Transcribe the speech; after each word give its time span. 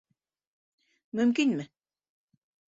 Мөмкинме? 1.19 1.69